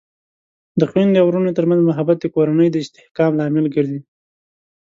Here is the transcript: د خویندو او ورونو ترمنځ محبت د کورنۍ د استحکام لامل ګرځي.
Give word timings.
د 0.79 0.81
خویندو 0.89 1.19
او 1.21 1.27
ورونو 1.27 1.51
ترمنځ 1.57 1.81
محبت 1.89 2.17
د 2.21 2.25
کورنۍ 2.35 2.67
د 2.71 2.75
استحکام 2.83 3.31
لامل 3.39 3.65
ګرځي. 3.75 3.99